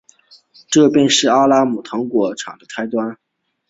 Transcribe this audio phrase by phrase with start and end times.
[0.67, 3.19] 这便是阿拉木图糖果厂的开端。